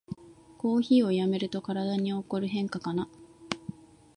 [0.57, 3.07] コーヒーをやめると体に起こる変化かな